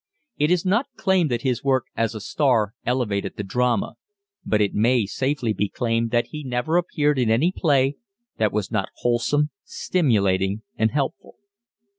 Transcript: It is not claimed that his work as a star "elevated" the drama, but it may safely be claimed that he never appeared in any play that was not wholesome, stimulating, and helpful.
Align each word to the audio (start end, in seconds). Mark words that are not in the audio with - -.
It 0.39 0.49
is 0.49 0.65
not 0.65 0.87
claimed 0.97 1.29
that 1.29 1.43
his 1.43 1.63
work 1.63 1.85
as 1.95 2.15
a 2.15 2.19
star 2.19 2.73
"elevated" 2.87 3.37
the 3.37 3.43
drama, 3.43 3.97
but 4.43 4.59
it 4.59 4.73
may 4.73 5.05
safely 5.05 5.53
be 5.53 5.69
claimed 5.69 6.09
that 6.09 6.29
he 6.31 6.43
never 6.43 6.75
appeared 6.77 7.19
in 7.19 7.29
any 7.29 7.51
play 7.55 7.97
that 8.39 8.51
was 8.51 8.71
not 8.71 8.89
wholesome, 9.01 9.51
stimulating, 9.63 10.63
and 10.75 10.89
helpful. 10.89 11.35